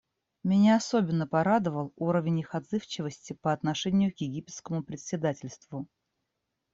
Меня 0.43 0.77
особенно 0.77 1.27
порадовал 1.27 1.93
уровень 1.95 2.39
их 2.39 2.55
отзывчивости 2.55 3.33
по 3.33 3.53
отношению 3.53 4.11
к 4.11 4.15
египетскому 4.17 4.81
председательству. 4.83 5.85